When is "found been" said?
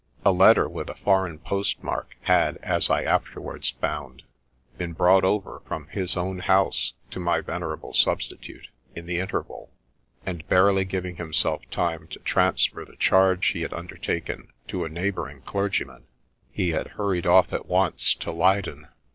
3.79-4.93